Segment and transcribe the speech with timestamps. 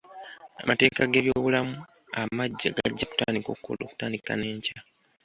[0.63, 1.75] Amateeka g'ebyobulamu
[2.21, 4.77] amagya gajja kutandika okukola okutandika n'enkya.